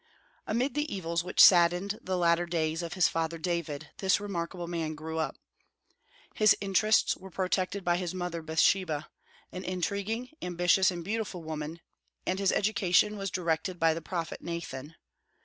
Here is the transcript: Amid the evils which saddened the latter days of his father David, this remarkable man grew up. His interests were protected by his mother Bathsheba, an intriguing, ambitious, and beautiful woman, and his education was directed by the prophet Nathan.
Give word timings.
Amid 0.47 0.73
the 0.73 0.91
evils 0.91 1.23
which 1.23 1.39
saddened 1.39 1.99
the 2.01 2.17
latter 2.17 2.47
days 2.47 2.81
of 2.81 2.93
his 2.95 3.07
father 3.07 3.37
David, 3.37 3.91
this 3.99 4.19
remarkable 4.19 4.65
man 4.67 4.95
grew 4.95 5.19
up. 5.19 5.35
His 6.33 6.57
interests 6.59 7.15
were 7.15 7.29
protected 7.29 7.83
by 7.85 7.97
his 7.97 8.11
mother 8.11 8.41
Bathsheba, 8.41 9.09
an 9.51 9.63
intriguing, 9.63 10.29
ambitious, 10.41 10.89
and 10.89 11.03
beautiful 11.05 11.43
woman, 11.43 11.81
and 12.25 12.39
his 12.39 12.51
education 12.51 13.15
was 13.15 13.29
directed 13.29 13.77
by 13.79 13.93
the 13.93 14.01
prophet 14.01 14.41
Nathan. 14.41 14.95